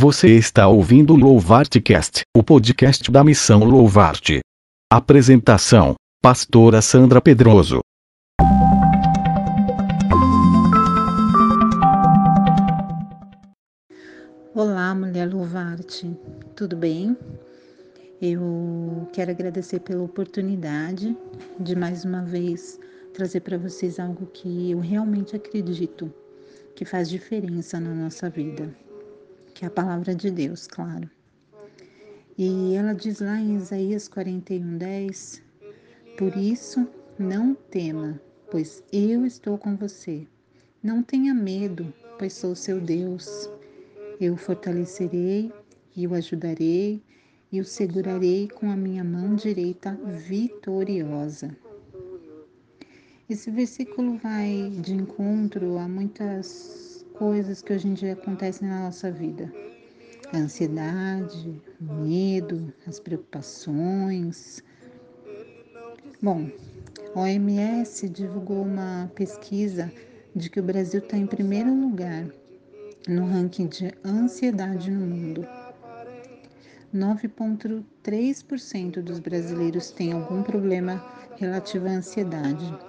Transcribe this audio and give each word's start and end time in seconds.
Você 0.00 0.28
está 0.28 0.68
ouvindo 0.68 1.12
o 1.12 1.16
Louvartcast, 1.16 2.22
o 2.32 2.40
podcast 2.40 3.10
da 3.10 3.24
Missão 3.24 3.64
Louvarte. 3.64 4.38
Apresentação: 4.88 5.96
Pastora 6.22 6.80
Sandra 6.80 7.20
Pedroso. 7.20 7.80
Olá, 14.54 14.94
mulher 14.94 15.28
Louvarte, 15.28 16.16
tudo 16.54 16.76
bem? 16.76 17.16
Eu 18.22 19.08
quero 19.12 19.32
agradecer 19.32 19.80
pela 19.80 20.04
oportunidade 20.04 21.16
de 21.58 21.74
mais 21.74 22.04
uma 22.04 22.22
vez 22.22 22.78
trazer 23.12 23.40
para 23.40 23.58
vocês 23.58 23.98
algo 23.98 24.26
que 24.26 24.70
eu 24.70 24.78
realmente 24.78 25.34
acredito 25.34 26.14
que 26.76 26.84
faz 26.84 27.10
diferença 27.10 27.80
na 27.80 27.92
nossa 27.92 28.30
vida 28.30 28.72
que 29.58 29.64
é 29.64 29.68
a 29.68 29.72
palavra 29.72 30.14
de 30.14 30.30
Deus, 30.30 30.68
claro. 30.68 31.10
E 32.38 32.76
ela 32.76 32.92
diz 32.92 33.18
lá 33.18 33.40
em 33.40 33.56
Isaías 33.56 34.06
41, 34.06 34.78
10: 34.78 35.42
Por 36.16 36.36
isso, 36.36 36.86
não 37.18 37.56
tema, 37.56 38.22
pois 38.52 38.84
eu 38.92 39.26
estou 39.26 39.58
com 39.58 39.74
você. 39.74 40.24
Não 40.80 41.02
tenha 41.02 41.34
medo, 41.34 41.92
pois 42.20 42.34
sou 42.34 42.54
seu 42.54 42.80
Deus. 42.80 43.50
Eu 44.20 44.34
o 44.34 44.36
fortalecerei 44.36 45.52
e 45.96 46.06
o 46.06 46.14
ajudarei 46.14 47.02
e 47.50 47.60
o 47.60 47.64
segurarei 47.64 48.46
com 48.46 48.70
a 48.70 48.76
minha 48.76 49.02
mão 49.02 49.34
direita 49.34 49.98
vitoriosa. 50.06 51.50
Esse 53.28 53.50
versículo 53.50 54.18
vai 54.18 54.70
de 54.80 54.94
encontro 54.94 55.78
a 55.78 55.88
muitas 55.88 56.87
coisas 57.18 57.60
que 57.60 57.72
hoje 57.72 57.88
em 57.88 57.94
dia 57.94 58.12
acontecem 58.12 58.68
na 58.68 58.84
nossa 58.84 59.10
vida. 59.10 59.52
A 60.32 60.36
ansiedade, 60.36 61.60
o 61.80 61.94
medo, 61.94 62.72
as 62.86 63.00
preocupações. 63.00 64.62
Bom, 66.22 66.48
a 67.14 67.20
OMS 67.20 68.08
divulgou 68.08 68.62
uma 68.62 69.10
pesquisa 69.16 69.92
de 70.34 70.48
que 70.48 70.60
o 70.60 70.62
Brasil 70.62 71.00
está 71.00 71.16
em 71.16 71.26
primeiro 71.26 71.74
lugar 71.74 72.26
no 73.08 73.26
ranking 73.26 73.66
de 73.66 73.92
ansiedade 74.04 74.90
no 74.90 75.04
mundo. 75.04 75.44
9,3% 76.94 79.02
dos 79.02 79.18
brasileiros 79.18 79.90
têm 79.90 80.12
algum 80.12 80.42
problema 80.42 81.04
relativo 81.36 81.88
à 81.88 81.90
ansiedade. 81.90 82.87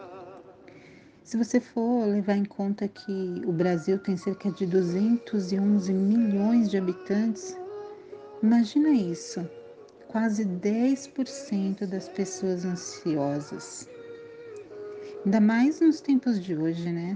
Se 1.30 1.38
você 1.38 1.60
for 1.60 2.08
levar 2.08 2.38
em 2.38 2.44
conta 2.44 2.88
que 2.88 3.44
o 3.46 3.52
Brasil 3.52 4.00
tem 4.00 4.18
cerca 4.18 4.52
de 4.52 4.66
211 4.66 5.94
milhões 5.94 6.72
de 6.72 6.76
habitantes, 6.76 7.56
imagina 8.42 8.90
isso, 8.90 9.48
quase 10.08 10.44
10% 10.44 11.86
das 11.86 12.10
pessoas 12.10 12.66
ansiosas. 12.66 13.88
Ainda 15.24 15.40
mais 15.40 15.80
nos 15.80 16.02
tempos 16.02 16.44
de 16.44 16.56
hoje, 16.56 16.92
né? 16.92 17.16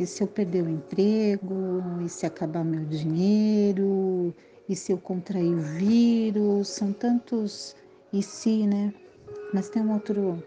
E 0.00 0.06
se 0.06 0.22
eu 0.22 0.26
perder 0.26 0.64
o 0.64 0.70
emprego? 0.70 1.82
E 2.02 2.08
se 2.08 2.24
acabar 2.24 2.64
meu 2.64 2.86
dinheiro? 2.86 4.34
E 4.66 4.74
se 4.74 4.92
eu 4.92 4.96
contrair 4.96 5.52
o 5.52 5.60
vírus? 5.60 6.68
São 6.68 6.90
tantos 6.90 7.76
e 8.10 8.22
se, 8.22 8.66
né? 8.66 8.94
Mas 9.52 9.68
tem 9.68 9.82
um 9.82 9.92
outro 9.92 10.42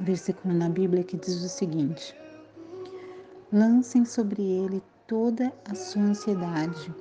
versículo 0.00 0.54
na 0.54 0.68
Bíblia 0.68 1.04
que 1.04 1.16
diz 1.16 1.42
o 1.42 1.48
seguinte: 1.48 2.14
Lancem 3.52 4.04
sobre 4.04 4.42
ele 4.42 4.82
toda 5.06 5.52
a 5.68 5.74
sua 5.74 6.02
ansiedade, 6.02 6.94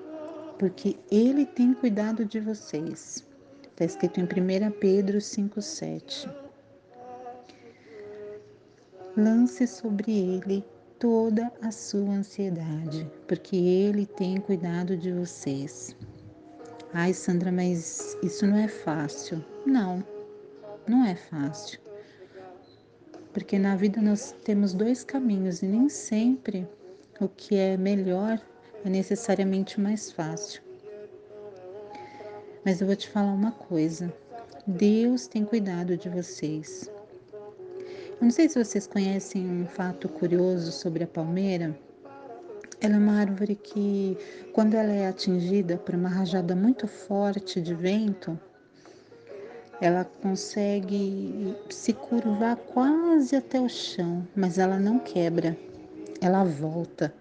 porque 0.58 0.98
ele 1.12 1.46
tem 1.46 1.74
cuidado 1.74 2.26
de 2.26 2.40
vocês. 2.40 3.26
Está 3.64 3.86
escrito 3.86 4.20
em 4.20 4.24
1 4.24 4.72
Pedro 4.80 5.20
5,7. 5.20 6.30
Lance 9.16 9.66
sobre 9.68 10.12
ele 10.12 10.64
toda 10.98 11.52
a 11.62 11.72
sua 11.72 12.10
ansiedade, 12.10 13.10
porque 13.28 13.56
ele 13.56 14.06
tem 14.06 14.38
cuidado 14.38 14.98
de 14.98 15.12
vocês. 15.14 15.96
Ai, 16.94 17.14
Sandra, 17.14 17.52
mas 17.52 18.18
isso 18.22 18.46
não 18.46 18.58
é 18.58 18.68
fácil. 18.68 19.44
Não, 19.66 20.04
não 20.88 21.06
é 21.06 21.16
fácil 21.16 21.80
porque 23.34 23.60
na 23.60 23.76
vida 23.76 24.02
nós 24.02 24.36
temos 24.44 24.74
dois 24.74 25.04
caminhos 25.04 25.62
e 25.62 25.68
nem 25.68 25.90
sempre 25.90 26.68
o 27.20 27.28
que 27.28 27.56
é 27.56 27.78
melhor 27.78 28.40
é 28.84 28.90
necessariamente 28.90 29.80
mais 29.80 30.12
fácil. 30.12 30.62
Mas 32.66 32.82
eu 32.82 32.88
vou 32.88 32.96
te 32.96 33.10
falar 33.10 33.34
uma 33.34 33.52
coisa: 33.52 34.14
Deus 34.66 35.28
tem 35.28 35.44
cuidado 35.44 35.98
de 35.98 36.10
vocês. 36.10 36.90
Eu 38.12 38.26
não 38.26 38.32
sei 38.32 38.50
se 38.50 38.62
vocês 38.64 38.86
conhecem 38.86 39.50
um 39.50 39.66
fato 39.66 40.10
curioso 40.10 40.72
sobre 40.72 41.04
a 41.04 41.08
palmeira. 41.08 41.78
Ela 42.82 42.96
é 42.96 42.98
uma 42.98 43.20
árvore 43.20 43.56
que, 43.56 44.18
quando 44.54 44.76
ela 44.76 44.92
é 44.92 45.08
atingida 45.08 45.78
por 45.78 45.96
uma 45.96 46.10
rajada 46.10 46.56
muito 46.56 46.88
forte 46.88 47.62
de 47.62 47.74
vento, 47.74 48.40
ela 49.82 50.04
consegue 50.22 51.56
se 51.70 51.94
curvar 51.94 52.58
quase 52.58 53.36
até 53.36 53.60
o 53.60 53.70
chão, 53.70 54.28
mas 54.36 54.58
ela 54.58 54.78
não 54.78 55.00
quebra, 55.00 55.58
ela 56.20 56.44
volta 56.44 57.14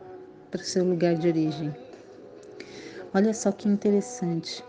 para 0.51 0.61
o 0.61 0.65
seu 0.65 0.85
lugar 0.85 1.15
de 1.15 1.29
origem. 1.29 1.75
Olha 3.15 3.33
só 3.33 3.53
que 3.53 3.69
interessante. 3.69 4.65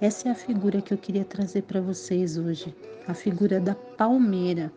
Essa 0.00 0.28
é 0.28 0.32
a 0.32 0.34
figura 0.34 0.82
que 0.82 0.92
eu 0.92 0.98
queria 0.98 1.24
trazer 1.24 1.62
para 1.62 1.80
vocês 1.80 2.36
hoje, 2.36 2.74
a 3.06 3.14
figura 3.14 3.60
da 3.60 3.74
palmeira. 3.74 4.70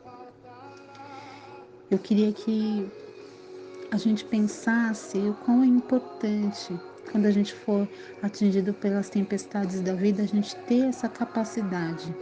Eu 1.90 1.98
queria 1.98 2.32
que 2.32 2.90
a 3.92 3.98
gente 3.98 4.24
pensasse 4.24 5.18
o 5.18 5.34
quão 5.46 5.64
é 5.64 5.66
importante 5.66 6.80
quando 7.12 7.26
a 7.26 7.32
gente 7.32 7.54
for 7.54 7.88
atingido 8.22 8.74
pelas 8.74 9.10
tempestades 9.10 9.82
da 9.82 9.94
vida, 9.94 10.24
a 10.24 10.28
gente 10.28 10.56
ter 10.68 10.88
essa 10.88 11.10
capacidade 11.10 12.16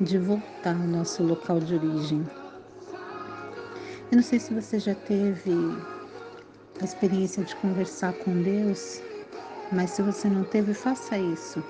de 0.00 0.18
voltar 0.18 0.74
ao 0.74 0.86
nosso 0.86 1.22
local 1.22 1.60
de 1.60 1.74
origem. 1.74 2.26
Eu 4.10 4.16
não 4.16 4.22
sei 4.22 4.38
se 4.38 4.52
você 4.52 4.78
já 4.78 4.94
teve 4.94 5.52
a 6.80 6.84
experiência 6.84 7.44
de 7.44 7.54
conversar 7.56 8.12
com 8.14 8.42
Deus, 8.42 9.00
mas 9.70 9.90
se 9.90 10.02
você 10.02 10.28
não 10.28 10.44
teve, 10.44 10.74
faça 10.74 11.16
isso. 11.18 11.62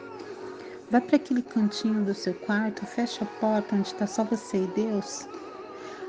Vá 0.90 1.00
para 1.00 1.16
aquele 1.16 1.42
cantinho 1.42 2.04
do 2.04 2.14
seu 2.14 2.34
quarto, 2.34 2.86
fecha 2.86 3.24
a 3.24 3.40
porta 3.40 3.74
onde 3.74 3.88
está 3.88 4.06
só 4.06 4.24
você 4.24 4.64
e 4.64 4.66
Deus, 4.68 5.26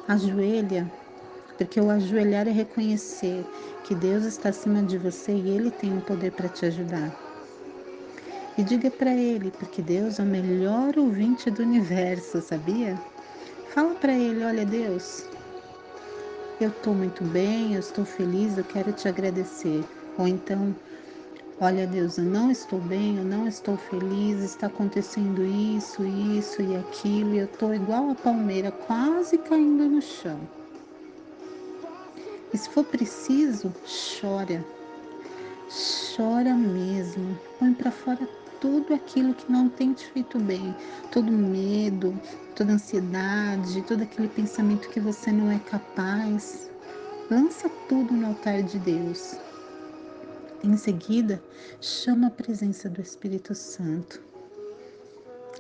ajoelha 0.08 0.92
porque 1.58 1.80
o 1.80 1.90
ajoelhar 1.90 2.48
é 2.48 2.52
reconhecer 2.52 3.46
que 3.84 3.94
Deus 3.96 4.24
está 4.26 4.50
acima 4.50 4.82
de 4.82 4.98
você 4.98 5.32
e 5.34 5.50
Ele 5.50 5.72
tem 5.72 5.96
o 5.98 6.02
poder 6.02 6.32
para 6.32 6.50
te 6.50 6.66
ajudar. 6.66 7.12
E 8.58 8.64
diga 8.64 8.90
para 8.92 9.14
Ele, 9.14 9.52
porque 9.52 9.82
Deus 9.82 10.20
é 10.20 10.24
o 10.24 10.26
melhor 10.26 10.98
ouvinte 10.98 11.50
do 11.50 11.64
universo, 11.64 12.42
sabia? 12.42 12.96
Fala 13.74 13.96
para 13.96 14.14
Ele: 14.14 14.44
olha, 14.44 14.66
Deus, 14.66 15.26
eu 16.62 16.70
estou 16.70 16.94
muito 16.94 17.24
bem, 17.26 17.74
eu 17.74 17.80
estou 17.80 18.06
feliz, 18.06 18.58
eu 18.58 18.64
quero 18.64 18.94
te 18.94 19.08
agradecer. 19.08 19.84
Ou 20.18 20.28
então, 20.28 20.76
olha, 21.60 21.88
Deus, 21.88 22.18
eu 22.20 22.26
não 22.26 22.52
estou 22.52 22.80
bem, 22.80 23.18
eu 23.18 23.26
não 23.26 23.48
estou 23.48 23.76
feliz, 23.76 24.42
está 24.42 24.68
acontecendo 24.68 25.44
isso, 25.44 26.06
isso 26.06 26.62
e 26.62 26.76
aquilo, 26.76 27.34
e 27.34 27.40
eu 27.40 27.46
estou 27.46 27.74
igual 27.74 28.12
a 28.12 28.16
palmeira, 28.16 28.72
quase 28.72 29.38
caindo 29.40 29.90
no 29.90 30.02
chão. 30.02 30.40
E 32.54 32.58
se 32.58 32.70
for 32.70 32.86
preciso, 32.86 33.74
chora. 34.22 34.64
Chora 36.16 36.54
mesmo. 36.54 37.38
Põe 37.58 37.74
para 37.74 37.92
fora 37.92 38.30
tudo 38.62 38.94
aquilo 38.94 39.34
que 39.34 39.52
não 39.52 39.68
tem 39.70 39.94
te 39.94 40.06
feito 40.06 40.40
bem, 40.40 40.76
todo 41.12 41.32
medo, 41.32 42.18
toda 42.56 42.74
ansiedade, 42.74 43.82
todo 43.82 44.04
aquele 44.04 44.28
pensamento 44.28 44.88
que 44.90 45.00
você 45.00 45.32
não 45.32 45.50
é 45.50 45.58
capaz. 45.60 46.70
Lança 47.32 47.68
tudo 47.90 48.14
no 48.14 48.28
altar 48.28 48.62
de 48.62 48.78
Deus. 48.80 49.36
Em 50.64 50.78
seguida, 50.78 51.44
chama 51.82 52.28
a 52.28 52.32
presença 52.32 52.88
do 52.88 53.02
Espírito 53.02 53.56
Santo 53.56 54.22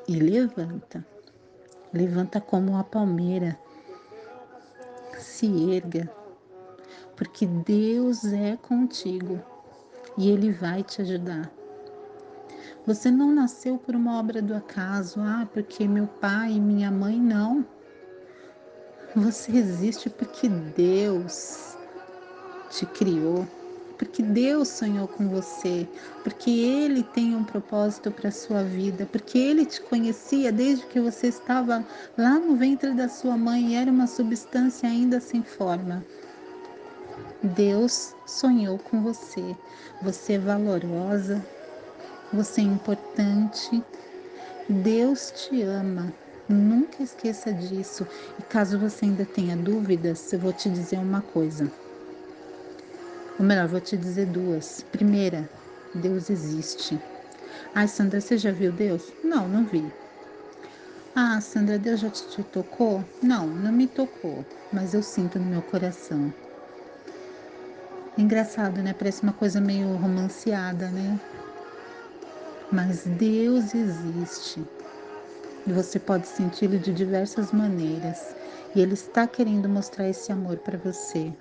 e 0.07 0.15
levanta. 0.19 1.05
Levanta 1.91 2.39
como 2.39 2.77
a 2.77 2.83
palmeira. 2.83 3.57
Se 5.19 5.73
erga 5.73 6.09
porque 7.15 7.45
Deus 7.45 8.25
é 8.25 8.57
contigo 8.57 9.41
e 10.17 10.29
Ele 10.29 10.51
vai 10.51 10.83
te 10.83 11.01
ajudar. 11.01 11.51
Você 12.85 13.09
não 13.09 13.31
nasceu 13.31 13.77
por 13.77 13.95
uma 13.95 14.19
obra 14.19 14.41
do 14.41 14.53
acaso, 14.53 15.19
ah, 15.21 15.47
porque 15.53 15.87
meu 15.87 16.05
pai 16.05 16.53
e 16.53 16.59
minha 16.59 16.91
mãe 16.91 17.17
não. 17.17 17.65
Você 19.15 19.51
existe 19.53 20.09
porque 20.09 20.49
Deus 20.49 21.77
te 22.69 22.85
criou, 22.87 23.47
porque 23.97 24.21
Deus 24.21 24.67
sonhou 24.67 25.07
com 25.07 25.29
você, 25.29 25.87
porque 26.23 26.49
Ele 26.49 27.03
tem 27.03 27.35
um 27.35 27.43
propósito 27.43 28.11
para 28.11 28.29
a 28.29 28.31
sua 28.31 28.63
vida, 28.63 29.05
porque 29.05 29.37
Ele 29.37 29.65
te 29.65 29.79
conhecia 29.81 30.51
desde 30.51 30.85
que 30.87 30.99
você 30.99 31.27
estava 31.27 31.85
lá 32.17 32.39
no 32.39 32.55
ventre 32.55 32.93
da 32.93 33.07
sua 33.07 33.37
mãe 33.37 33.69
e 33.69 33.75
era 33.75 33.91
uma 33.91 34.07
substância 34.07 34.89
ainda 34.89 35.21
sem 35.21 35.41
forma. 35.41 36.03
Deus 37.41 38.15
sonhou 38.25 38.79
com 38.79 39.01
você. 39.01 39.57
Você 40.01 40.33
é 40.33 40.39
valorosa, 40.39 41.43
você 42.31 42.61
é 42.61 42.63
importante. 42.65 43.83
Deus 44.69 45.31
te 45.31 45.61
ama. 45.61 46.13
Nunca 46.49 47.03
esqueça 47.03 47.53
disso. 47.53 48.07
E 48.37 48.43
caso 48.43 48.79
você 48.79 49.05
ainda 49.05 49.25
tenha 49.25 49.55
dúvidas, 49.57 50.31
eu 50.33 50.39
vou 50.39 50.53
te 50.53 50.69
dizer 50.69 50.99
uma 50.99 51.21
coisa. 51.21 51.71
Ou 53.39 53.45
melhor, 53.45 53.67
vou 53.67 53.81
te 53.81 53.97
dizer 53.97 54.27
duas. 54.27 54.81
Primeira, 54.91 55.49
Deus 55.93 56.29
existe. 56.29 56.99
Ai, 57.73 57.87
Sandra, 57.87 58.21
você 58.21 58.37
já 58.37 58.51
viu 58.51 58.71
Deus? 58.71 59.13
Não, 59.23 59.47
não 59.47 59.65
vi. 59.65 59.93
Ah, 61.15 61.39
Sandra, 61.41 61.79
Deus 61.79 61.99
já 61.99 62.09
te, 62.09 62.27
te 62.27 62.43
tocou? 62.43 63.03
Não, 63.21 63.47
não 63.47 63.71
me 63.71 63.87
tocou, 63.87 64.45
mas 64.71 64.93
eu 64.93 65.01
sinto 65.03 65.39
no 65.39 65.45
meu 65.45 65.61
coração. 65.63 66.33
Engraçado, 68.17 68.81
né? 68.83 68.93
Parece 68.93 69.23
uma 69.23 69.33
coisa 69.33 69.59
meio 69.59 69.95
romanceada, 69.95 70.89
né? 70.89 71.19
Mas 72.71 73.03
Deus 73.05 73.73
existe. 73.73 74.63
E 75.65 75.73
você 75.73 75.99
pode 75.99 76.27
senti-lo 76.27 76.77
de 76.77 76.93
diversas 76.93 77.51
maneiras. 77.51 78.35
E 78.75 78.81
Ele 78.81 78.93
está 78.93 79.25
querendo 79.25 79.67
mostrar 79.67 80.07
esse 80.07 80.31
amor 80.31 80.57
para 80.57 80.77
você. 80.77 81.33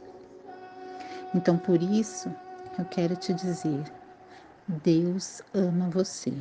Então, 1.34 1.58
por 1.58 1.82
isso, 1.82 2.34
eu 2.78 2.84
quero 2.86 3.16
te 3.16 3.34
dizer: 3.34 3.84
Deus 4.66 5.42
ama 5.52 5.90
você. 5.90 6.32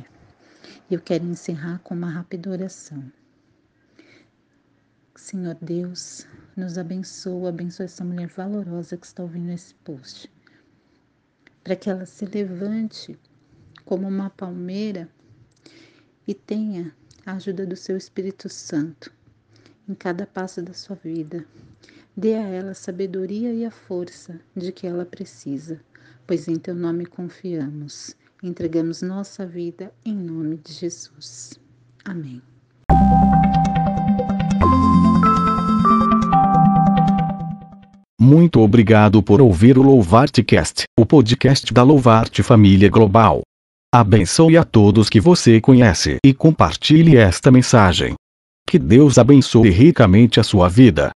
E 0.90 0.94
eu 0.94 1.00
quero 1.00 1.24
encerrar 1.24 1.78
com 1.84 1.94
uma 1.94 2.10
rápida 2.10 2.50
oração. 2.50 3.02
Senhor 5.14 5.56
Deus, 5.60 6.26
nos 6.56 6.78
abençoa, 6.78 7.50
abençoa 7.50 7.84
essa 7.84 8.04
mulher 8.04 8.28
valorosa 8.28 8.96
que 8.96 9.06
está 9.06 9.22
ouvindo 9.22 9.50
esse 9.50 9.74
post. 9.76 10.30
Para 11.62 11.76
que 11.76 11.90
ela 11.90 12.06
se 12.06 12.24
levante 12.24 13.18
como 13.84 14.08
uma 14.08 14.30
palmeira 14.30 15.08
e 16.26 16.34
tenha 16.34 16.94
a 17.26 17.34
ajuda 17.34 17.66
do 17.66 17.76
seu 17.76 17.96
Espírito 17.96 18.48
Santo 18.48 19.12
em 19.88 19.94
cada 19.94 20.26
passo 20.26 20.62
da 20.62 20.72
sua 20.72 20.96
vida. 20.96 21.44
Dê 22.16 22.34
a 22.34 22.46
ela 22.46 22.70
a 22.72 22.74
sabedoria 22.74 23.52
e 23.52 23.64
a 23.64 23.70
força 23.70 24.40
de 24.56 24.72
que 24.72 24.86
ela 24.86 25.04
precisa, 25.04 25.80
pois 26.26 26.48
em 26.48 26.56
teu 26.56 26.74
nome 26.74 27.06
confiamos. 27.06 28.16
Entregamos 28.42 29.02
nossa 29.02 29.46
vida 29.46 29.92
em 30.04 30.16
nome 30.16 30.56
de 30.56 30.72
Jesus. 30.72 31.58
Amém. 32.04 32.42
Muito 38.24 38.60
obrigado 38.60 39.20
por 39.20 39.42
ouvir 39.42 39.76
o 39.76 39.82
Louvarte 39.82 40.44
Cast, 40.44 40.84
o 40.96 41.04
podcast 41.04 41.74
da 41.74 41.82
Louvarte 41.82 42.40
Família 42.40 42.88
Global. 42.88 43.42
Abençoe 43.92 44.56
a 44.56 44.62
todos 44.62 45.10
que 45.10 45.20
você 45.20 45.60
conhece 45.60 46.18
e 46.24 46.32
compartilhe 46.32 47.16
esta 47.16 47.50
mensagem. 47.50 48.14
Que 48.64 48.78
Deus 48.78 49.18
abençoe 49.18 49.70
ricamente 49.70 50.38
a 50.38 50.44
sua 50.44 50.68
vida. 50.68 51.10